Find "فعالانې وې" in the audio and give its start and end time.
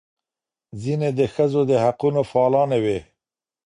2.31-2.99